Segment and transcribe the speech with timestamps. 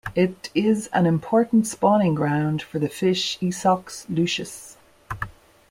[0.15, 4.77] It is an important spawning ground for the fish "Esox lucius".